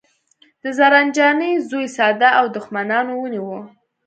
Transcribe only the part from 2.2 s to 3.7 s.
و او دښمنانو ونیوه